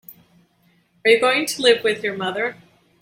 Are 1.05 1.11
you 1.11 1.19
going 1.19 1.45
to 1.45 1.61
live 1.61 1.83
with 1.83 2.03
your 2.03 2.17
mother? 2.17 2.57